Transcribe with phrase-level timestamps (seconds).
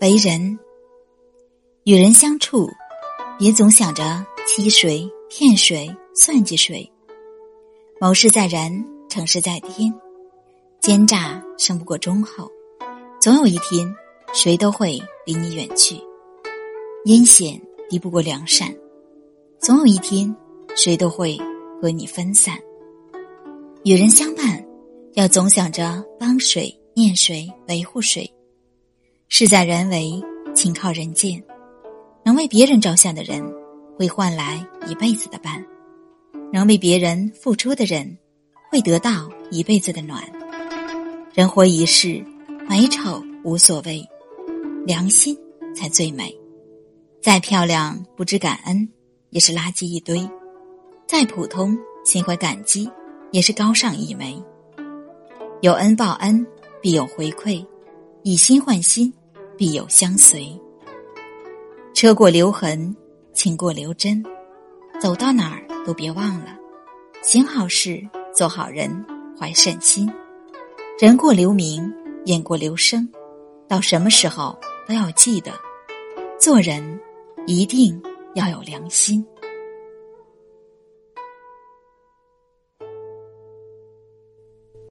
[0.00, 0.56] 为人，
[1.82, 2.70] 与人相处，
[3.36, 6.88] 别总想着欺谁、骗谁、算计谁。
[8.00, 9.92] 谋事在人，成事在天。
[10.78, 12.48] 奸诈胜不过忠厚，
[13.20, 13.92] 总有一天，
[14.32, 16.00] 谁都会离你远去。
[17.04, 18.72] 阴险敌不过良善，
[19.58, 20.32] 总有一天，
[20.76, 21.36] 谁都会
[21.82, 22.56] 和你分散。
[23.82, 24.64] 与人相伴，
[25.14, 28.32] 要总想着帮谁、念谁、维护谁。
[29.30, 30.20] 事在人为，
[30.54, 31.40] 情靠人见。
[32.24, 33.44] 能为别人着想的人，
[33.96, 35.62] 会换来一辈子的伴；
[36.50, 38.18] 能为别人付出的人，
[38.70, 40.24] 会得到一辈子的暖。
[41.34, 42.24] 人活一世，
[42.68, 44.02] 美丑无所谓，
[44.86, 45.36] 良心
[45.76, 46.34] 才最美。
[47.20, 48.88] 再漂亮不知感恩，
[49.28, 50.26] 也是垃圾一堆；
[51.06, 52.90] 再普通心怀感激，
[53.30, 54.42] 也是高尚一枚。
[55.60, 56.44] 有恩报恩，
[56.80, 57.64] 必有回馈；
[58.22, 59.12] 以心换心。
[59.58, 60.56] 必有相随，
[61.92, 62.94] 车过留痕，
[63.32, 64.24] 情过留真，
[65.00, 66.56] 走到哪儿都别忘了，
[67.24, 68.00] 行好事，
[68.32, 69.04] 做好人，
[69.36, 70.08] 怀善心，
[71.00, 71.92] 人过留名，
[72.26, 73.08] 雁过留声，
[73.66, 75.50] 到什么时候都要记得，
[76.38, 77.00] 做人
[77.48, 78.00] 一定
[78.34, 79.26] 要有良心。